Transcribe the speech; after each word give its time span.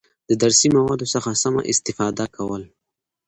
د 0.29 0.31
درسي 0.41 0.67
موادو 0.77 1.11
څخه 1.13 1.29
سمه 1.43 1.61
استفاده 1.71 2.25
کول، 2.35 2.63